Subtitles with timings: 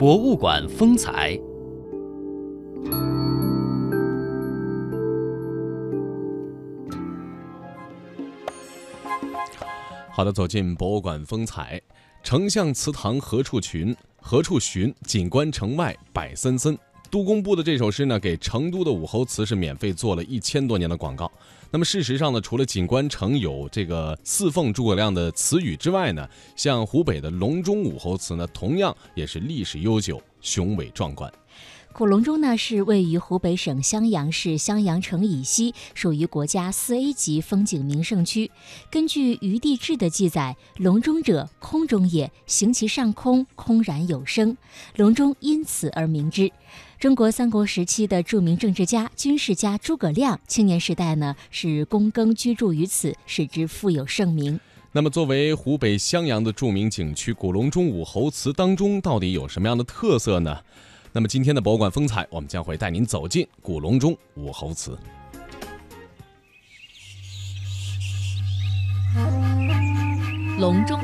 [0.00, 1.38] 博物馆风采。
[10.10, 11.78] 好的，走进博物馆风采。
[12.22, 13.94] 丞相祠堂何处寻？
[14.22, 14.94] 何处寻？
[15.02, 16.78] 锦官城外柏森森。
[17.10, 21.30] 杜工部的这首诗呢，给成都的武侯祠是免费做了一千多年的广告。
[21.72, 31.30] 那么事实上呢，除了锦官城有这个四凤诸葛亮的词语之外呢，像湖北的隆中武侯祠呢，同样也是历史悠久、雄伟壮观。
[31.92, 38.48] 古隆中呢是位于湖北省襄阳市襄阳城以西，属于国家四 A 级风景名胜区。
[38.88, 44.56] 根据《余地志》的记载，隆中者，空中也，行其上空，空然有声，
[44.94, 46.52] 隆中因此而名之。
[47.00, 54.60] 中国三国时期的著名政治家、军事家诸葛亮，青年时代呢是躬耕居住于此，使之富有盛名。
[54.92, 60.54] 那么，作为湖北襄阳的著名景区，古隆中武侯祠当中到底有什么样的特色呢？
[61.12, 64.98] 那么今天的博物馆风采，我们将会带您走进古隆中武侯祠。
[70.58, 71.00] 隆中，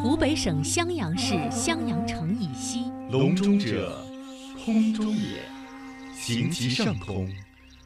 [0.00, 2.84] 湖北省襄阳市襄阳城以西。
[3.10, 4.00] 隆中者，
[4.64, 5.40] 空中也，
[6.14, 7.28] 行其上空，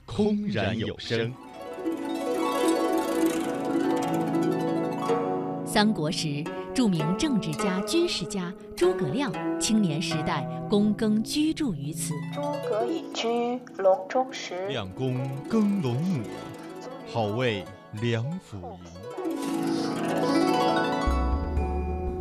[0.06, 1.33] 空然有声。
[5.67, 6.42] 三国时，
[6.75, 12.14] 著名政治家、军事家诸葛亮青年时代躬耕居住于此。
[12.33, 16.25] 诸葛隐居隆中时，亮公耕龙母，
[17.12, 17.64] 好为
[18.01, 18.91] 梁甫吟。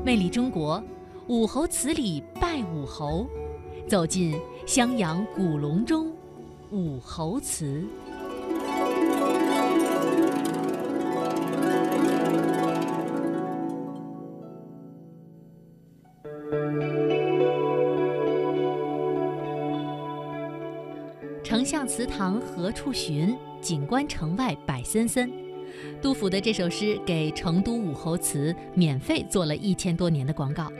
[0.04, 0.84] 魅力中国，
[1.28, 3.28] 武侯祠里拜武侯，
[3.88, 6.12] 走进襄阳古隆中
[6.72, 7.86] 武侯祠。
[21.44, 23.36] 丞相祠堂何处寻？
[23.62, 25.30] 锦官城外柏森森。
[26.02, 30.72] 杜甫的这首诗给成都武侯祠免费做了一千多年的广告，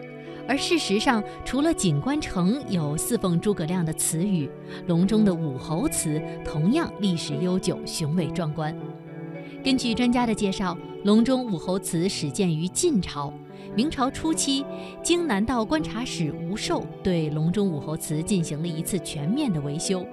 [0.52, 4.52] 而事实上，除了锦官城有侍奉诸葛亮的词语，
[4.86, 8.78] 隆中的武侯祠同样历史悠久、雄伟壮观。
[9.64, 13.34] 根据专家的介绍，隆中武侯祠始建于晋朝，
[13.74, 14.66] 明朝初期，
[15.02, 20.06] 京南道观察使吴寿对隆中武侯祠进行了一次全面的维修。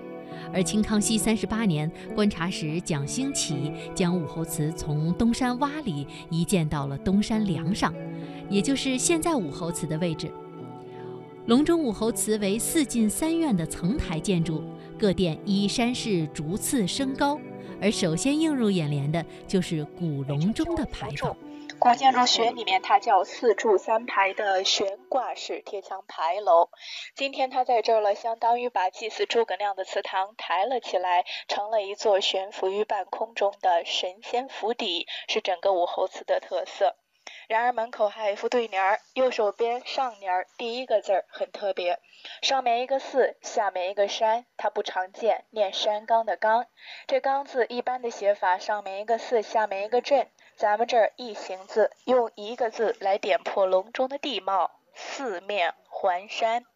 [0.52, 7.94] 而清康熙三十八年，观察使蒋兴起将武侯祠从东山洼里移建到了东山梁上，
[8.48, 10.30] 也就是现在武侯祠的位置。
[11.46, 14.62] 隆中武侯祠为四进三院的层台建筑，
[14.98, 17.40] 各殿依山势逐次升高，
[17.80, 21.34] 而首先映入眼帘的就是古隆中的牌坊。
[21.80, 26.70] 古建筑学里面，它叫四柱三排的悬挂式贴墙牌楼。
[27.14, 36.96] 今天它在这儿了，相当于把祭祀诸葛亮的祠堂抬了起来，成了一座悬浮于半空中的神仙府邸，是整个武侯祠的特色。
[37.46, 41.98] 然而门口还有一副对联儿，右手边上联儿第一个字儿很特别，
[42.42, 46.66] 上面一个四，下面一个山，它不常见，念山冈的冈。
[47.06, 50.28] 这冈字一般的写法，上面一个四，下面一个镇。
[50.58, 56.66] 咱们这儿一行字，用一个字来点破隆中的地貌：四面环山，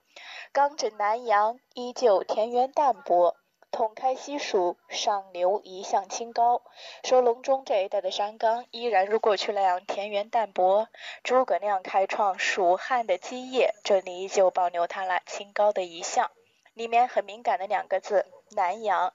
[0.53, 3.34] 刚枕南阳，依旧田园淡泊，
[3.72, 6.62] 统开西蜀，上流一向清高。
[7.03, 10.87] 说隆中这一带的山冈依然如过去那样田园淡泊。
[11.25, 16.31] 诸葛亮开创蜀汉的基业，这里依旧保留他那清高的一项。
[16.75, 19.12] 里面很敏感的两个字：南阳。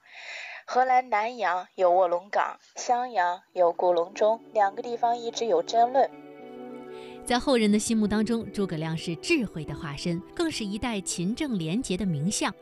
[0.70, 6.10] 河南南阳有卧龙岗，襄阳有古隆中，两个地方一直有争论。
[7.24, 12.54] 在后人的心目当中，诸葛亮是智慧的化身，更是一代勤政廉洁的名相。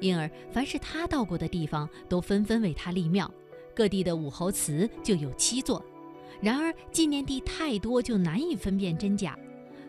[0.00, 3.32] 因而，凡是他到过的地方，都纷纷为他立庙。
[3.74, 5.82] 各地的武侯祠就有七座。
[6.42, 9.34] 然而，纪念地太多，就难以分辨真假。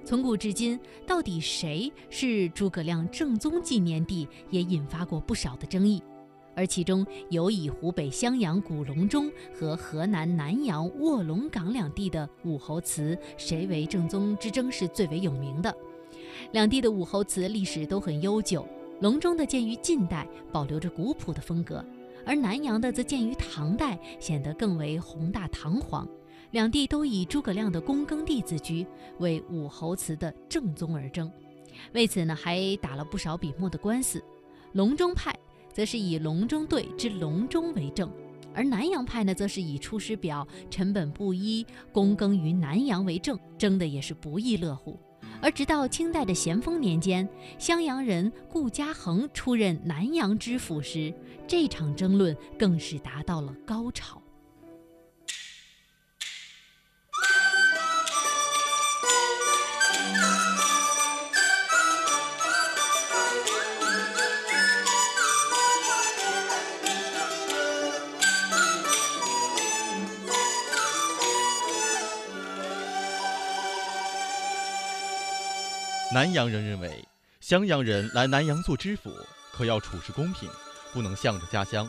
[0.05, 6.01] 从古至今，到底谁是诸葛亮正宗纪念地，也引发过不少的争议。
[6.57, 15.73] 而其中有以湖北襄阳古隆中和河南南阳卧龙岗两地的武侯祠谁为正宗之争是最为有名的。
[16.51, 18.67] 两地的武侯祠历史都很悠久，
[19.01, 21.77] 隆中的建于晋代，保留着古朴的风格；
[22.25, 26.07] 而南阳的则建于唐代，显得更为宏大堂皇。
[26.49, 28.83] 两地都以诸葛亮的躬耕地自居，
[29.19, 31.31] 为武侯祠的正宗而争。
[31.93, 34.19] 为此呢，还打了不少笔墨的官司。
[34.73, 35.37] 隆中派。
[35.77, 38.11] 则是以隆中对之隆中为证，
[38.51, 41.63] 而南阳派呢，则是以《出师表》“臣本布衣，
[41.93, 44.99] 躬耕于南阳”为证，争的也是不亦乐乎。
[45.39, 47.29] 而直到清代的咸丰年间，
[47.59, 51.13] 襄阳人顾嘉恒出任南阳知府时，
[51.47, 54.19] 这场争论更是达到了高潮。
[76.13, 77.05] 南阳人认为，
[77.41, 79.11] 襄阳人来南阳做知府，
[79.51, 80.49] 可要处事公平，
[80.93, 81.85] 不能向着家乡，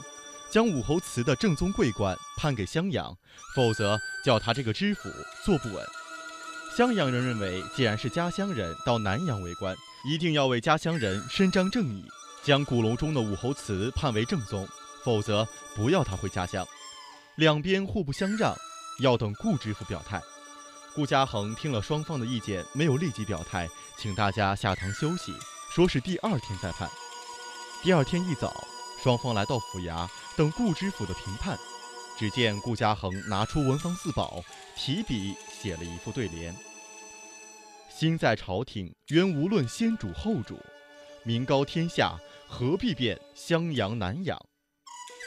[0.50, 3.16] 将武侯祠的正宗桂冠判给襄阳，
[3.54, 5.08] 否则叫他这个知府
[5.44, 5.86] 坐不稳。
[6.76, 12.04] 襄阳人认为，既然是家乡人到南阳为官，一定要为家乡人伸张正义，
[12.42, 14.66] 将古隆中的武侯祠判为正宗，
[15.04, 16.66] 否则不要他回家乡。
[17.36, 18.52] 两边互不相让，
[18.98, 20.20] 要等顾知府表态。
[20.98, 25.32] 顾嘉恒听了双方的意见，没有立即表态，请大家下堂休息，
[25.70, 26.90] 说是第二天再判。
[27.84, 28.66] 第二天一早，
[29.00, 31.56] 双方来到府衙等顾知府的评判。
[32.18, 34.42] 只见顾嘉恒拿出文房四宝，
[34.74, 36.52] 提笔写了一副对联
[37.88, 40.56] ：“心在朝廷，原无论先主后主；
[41.22, 42.18] 名高天下，
[42.48, 44.36] 何必辨襄阳南阳？”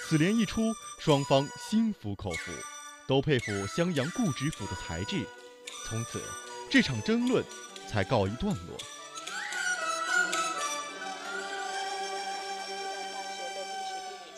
[0.03, 2.51] 此联一出，双方心服口服，
[3.07, 5.25] 都佩服襄阳顾知府的才智。
[5.91, 6.21] 从此，
[6.69, 7.43] 这场争论
[7.85, 8.77] 才告一段落。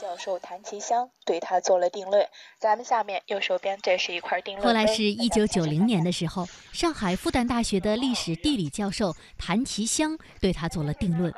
[0.01, 2.27] 教授谭其香对他做了定论。
[2.59, 4.65] 咱们下面右手边这是一块定论。
[4.65, 11.31] 后来是一九九零年的时候，上海复旦大学的历史地理教授谭其香对他做了定论。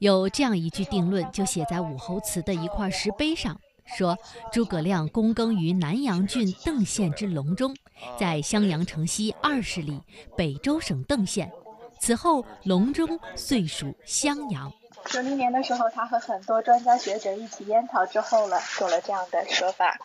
[0.00, 3.58] 有这样一句定论，就写在武侯祠的一块石碑上。
[3.84, 4.16] 说
[4.52, 7.76] 诸葛亮躬耕于南阳郡邓县之隆中，
[8.18, 10.00] 在襄阳城西二十里，
[10.36, 11.50] 北周省邓县。
[11.98, 14.72] 此后隆中遂属襄阳。
[15.06, 19.98] 九零年的时候，他和很多专家学者一起研讨之后了，做了这样的说法：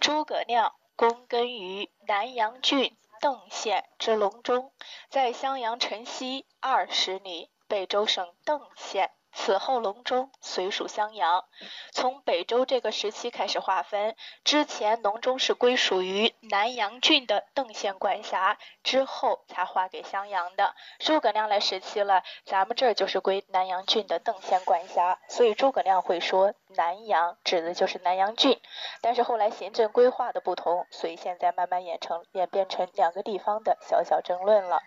[0.00, 4.72] 诸葛亮躬耕于南阳郡邓县之隆中，
[5.10, 9.10] 在襄阳城西二十里，北周省邓县。
[9.34, 11.44] 此后，隆中随属襄阳。
[11.90, 14.14] 从北周这个时期开始划分，
[14.44, 20.74] 之前隆中是归属于南阳郡的邓县管辖，之后才划给襄阳的。
[21.00, 28.60] 诸葛亮来时期了，咱们这儿就是归南阳郡的邓县管辖，所以诸葛亮会说南阳指的就是南阳郡。
[29.02, 34.80] 但是后来行政规划的不同，所以现在慢慢演成演变成两个地方的小小争论了。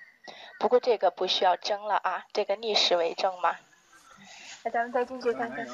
[0.59, 3.57] 不过这个不需要争了啊，这个历史为证嘛。
[4.69, 5.65] 咱们再进去看看。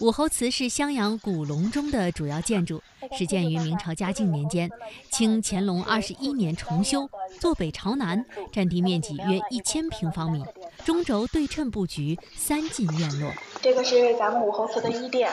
[0.00, 2.82] 武侯祠是襄阳古隆中的主要建筑，
[3.12, 4.70] 始建于明朝嘉靖年间，
[5.10, 7.08] 清乾隆二十一年重修，
[7.40, 10.44] 坐北朝南，占地面积约一千平方米，
[10.84, 13.30] 中轴对称布局，三进院落。
[13.60, 15.30] 这个是咱们武侯祠的一殿，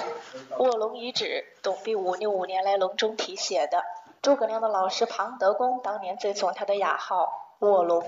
[0.59, 3.83] 卧龙遗址，董必武六五年来隆中题写的。
[4.21, 7.29] 诸葛亮的老师庞德公当年赠送他的雅号
[7.59, 8.03] 卧龙。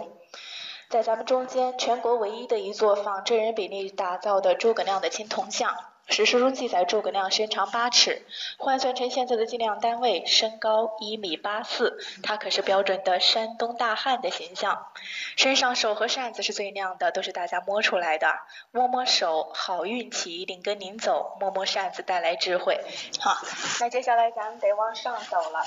[0.90, 5.78] 在咱们中间，全国唯一的一座仿真人比例打造的诸葛亮的青铜像。
[6.08, 8.26] 史书中记载，诸葛亮身长八尺，
[8.58, 12.00] 换算成现在的计量单位，身高一米八四。
[12.24, 14.88] 他可是标准的山东大汉的形象。
[15.36, 18.40] 身上手和扇子是最亮的，都是大家摸出来的。
[18.72, 22.84] 摸摸手，好运气一定跟您走；摸摸扇子，带来智慧。
[23.20, 23.38] 好，
[23.80, 25.64] 那接下来咱们得往上走了。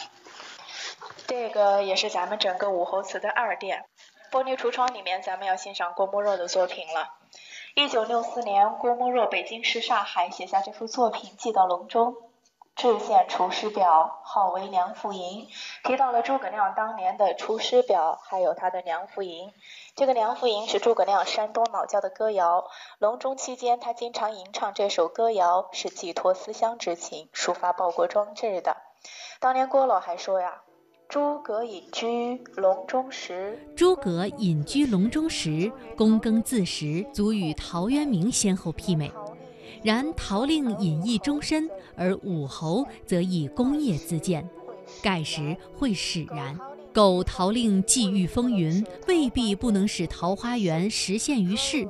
[1.29, 3.85] 这个也是咱们整个武侯祠的二殿。
[4.33, 7.12] 玻璃橱窗里面，咱们要欣赏郭沫若的作品了。
[7.75, 12.17] 一九六四年，郭沫若北京市上海写下这幅作品，寄到隆中。
[12.75, 15.47] 制献厨师表，号为《梁父吟》，
[15.87, 19.51] 提到了诸葛亮当年的厨师表，还有他的《梁父吟》。
[19.95, 22.65] 这个《梁父吟》是诸葛亮山东老家的歌谣。
[22.99, 28.79] 隆中期间，他经常吟唱这首歌谣，是寄托思乡之情，抒发报国壮志的。
[29.41, 30.62] 当年郭老还说呀。
[31.12, 39.12] 诸葛隐居隆中时，诸葛隐居隆中时，躬耕自食，足与陶渊明先后媲美。
[39.83, 44.49] 然陶令隐逸终身，而武侯则以功业自荐，
[45.02, 46.59] 盖时会使然。
[46.95, 51.87] 苟陶令际遇风云，未必不能使桃花源实现于世。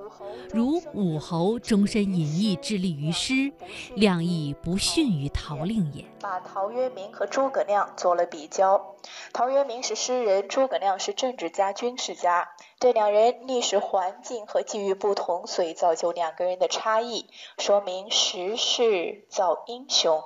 [0.53, 3.51] 如武侯终身隐逸，致力于诗，
[3.95, 6.05] 量亦不逊于陶令也。
[6.21, 8.95] 把陶渊明和诸葛亮做了比较，
[9.33, 12.51] 陶渊明是诗人，诸葛亮是政治家、军事家。
[12.79, 20.23] 这两人历史环境和际遇不同，所以造就两个人的差异，说明时势造英雄。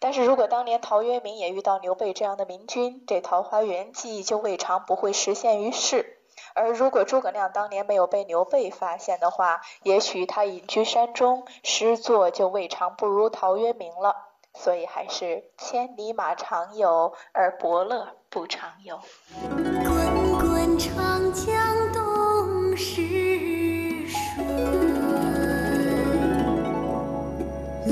[0.00, 6.17] 但是如果当年陶渊明也遇到刘备这样的明君，这桃花源记就未尝不会实现于世。
[6.54, 14.16] 而如果诸葛亮当年没有被刘备发现的话，也许他隐居山中，诗作就未尝不如陶渊明了。
[14.54, 18.98] 所以还是千里马常有，而伯乐不常有。
[19.54, 21.56] 滚滚长江
[21.92, 24.44] 东逝水，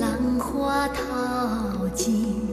[0.00, 2.45] 浪花淘尽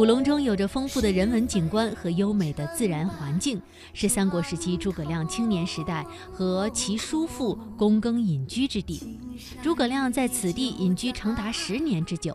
[0.00, 3.60] 古隆中有着丰富的人文景观和优美的自然环境，
[3.92, 9.18] 是三国时期诸葛亮青年时代和其叔父躬耕隐居之地。
[9.62, 12.34] 诸葛亮在此地隐居长达十年之久。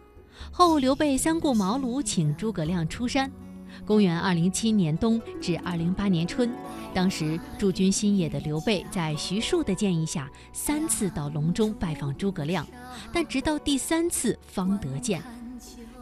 [0.51, 3.31] 后刘备三顾茅庐，请诸葛亮出山。
[3.84, 6.53] 公元二零七年冬至二零八年春，
[6.93, 12.63] 当时驻军新野的刘备在徐庶的建议下，三次到隆中拜访诸葛亮，
[13.12, 15.19] 但直到第三次方得见。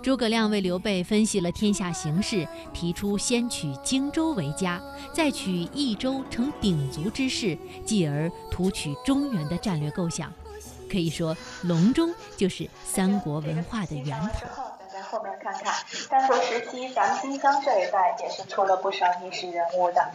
[0.04, 4.82] 诸葛亮为刘备分析了天下形势，提出先取荆州为家，
[5.14, 10.30] 再取益州成鼎足之势，继而图取中原的战略构想。
[10.92, 14.46] 可以说，隆中就是三国文化的源头。
[14.78, 20.12] 再在后面看看，三国时期咱们荆襄这一带也是出了不少历史人物的。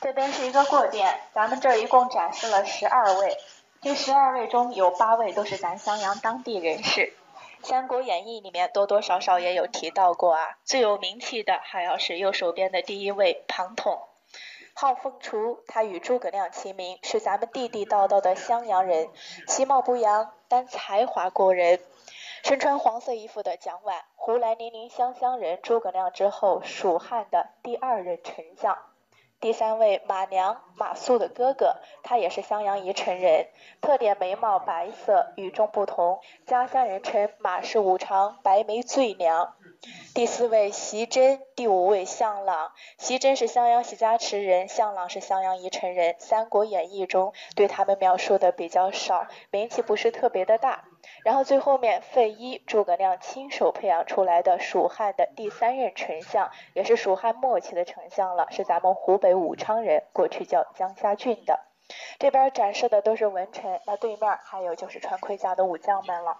[0.00, 3.36] 这边是一个过店，咱们这一共展示了十二位，
[3.80, 7.00] 这十二位中有八位都是咱襄阳当地人士。
[7.62, 14.00] 《三国演义》里面多多少少也有提到过啊，最有名气的还要是右手边的第一位庞统，
[14.74, 19.10] 号凤雏，他与诸葛亮齐名，是咱们地地道道的襄阳人，
[19.46, 21.80] 其貌不扬，但才华过人。
[22.42, 28.78] 身穿黄色衣服的蒋琬，胡兰零陵湘乡人，诸葛亮之后蜀汉的第二任丞相。
[29.40, 33.46] 第三位马良，马谡的哥哥，他也是襄阳宜城人，
[33.80, 39.54] 特点眉毛白色，与众不同，家乡人称马氏五常，白眉最娘。
[40.14, 42.72] 第四位席珍，第五位向朗。
[42.98, 46.12] 席珍是襄阳席家池人，向朗是襄阳宜城人。
[46.18, 50.84] 《三国演义》中对他们描述的比较少，名气不是特别的大。
[51.24, 61.60] 然后最后面费祎，诸葛亮亲手培养出来的蜀汉的第三任丞相，也是蜀汉末期的丞相了，是咱们湖北武昌人，过去叫江夏郡的。
[62.18, 66.38] 这边展示的都是文臣，那对面还有就是穿盔甲的武将们了。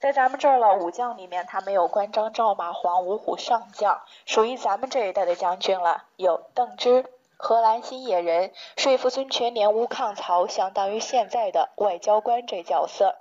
[0.00, 7.06] 在咱们这儿了，武将里面他没有关张赵马黄五虎上将，属于咱们这一代的将军了，有邓芝，
[7.36, 13.16] 河南新野人，说服孙权联吴抗曹，相当于现在的外交官这角色。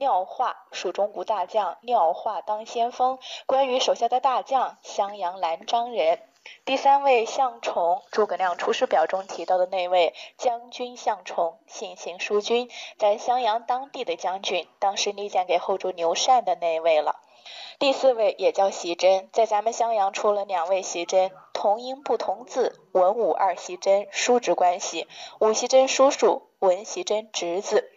[0.00, 3.18] 廖化，蜀中无大将，廖化当先锋。
[3.44, 6.22] 关羽手下的大将，襄阳兰章人。
[6.64, 17.16] 第三位向宠，诸葛亮出师表中提到的那位将军向宠，性行淑君，在襄阳当地的将军，当时力荐给后主刘禅的那位了。
[17.78, 25.06] 第四位也叫席珍，在咱们襄阳出了两位席珍，同音不同字，文武二席珍，叔侄关系，
[25.40, 27.90] 武席珍叔叔，文席珍侄子。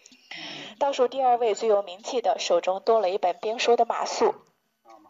[0.79, 4.33] 倒数第二位最有名气的，手中多了一本兵书的马谡。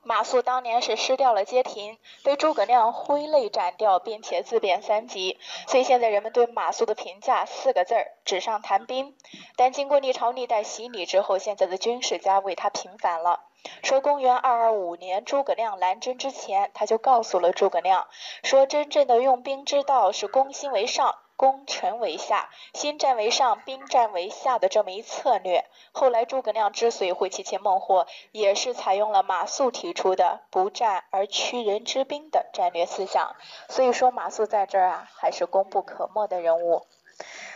[0.05, 5.39] 马谡当年是失掉了街亭，被诸葛亮挥泪斩掉，并且自贬三级。
[5.67, 9.15] 所以现在人们对马谡的评价四个字儿：纸上谈兵。
[9.55, 13.45] 但经过历朝历代洗礼之后，现在的军事家为他平反了。
[13.81, 18.07] 说公元二二五年诸葛亮南征之前，他就告诉了诸葛亮，
[18.43, 21.15] 说真正的用兵之道是攻心为上。
[21.43, 25.65] 攻城为下，心战为上，兵战为下的这么一策略。
[25.91, 33.35] 后来诸葛亮之所以会骑擒孟获，也是采用了马谡提出的“不战而屈人之兵”的战略思想。
[33.67, 36.85] 所以说马谡在这儿啊，还是功不可没的人物。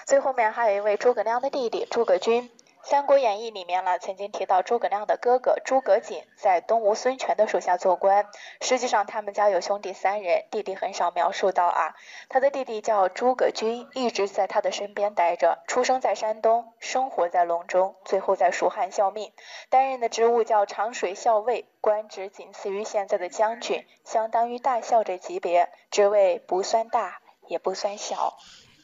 [0.06, 2.50] 最后面还有一位诸葛亮的弟弟诸葛均。
[2.89, 8.29] 《三国演义》里面呢，曾经提到诸葛亮的哥哥诸葛瑾在东吴孙权的手下做官。
[8.62, 11.96] 实际上他们家有兄弟三人，弟弟很少描述到啊。
[12.29, 15.62] 他的弟弟叫诸葛均，一直在他的身边待着。
[15.67, 19.34] 出生在山东，生活在隆中，最后在蜀汉效命，
[19.70, 28.38] 担任的职务叫长水校尉，官职仅次于现在的将军，相当于大校这级别，职位不算大，也不算小。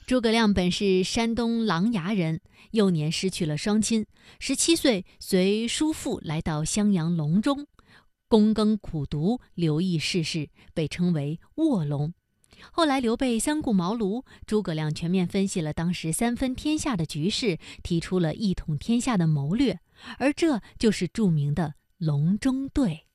[0.05, 2.41] 诸葛亮本是山东琅琊人，
[2.71, 4.05] 幼年失去了双亲，
[4.37, 7.67] 十七岁随叔父来到襄阳隆中，
[8.27, 12.13] 躬耕苦读，留意世事，被称为卧龙。
[12.71, 19.79] 后来刘备三顾茅庐，诸葛亮全面分析了当时三分天下的局势，提出了一统天下的谋略，
[20.17, 23.07] 而这就是著名的隆中对。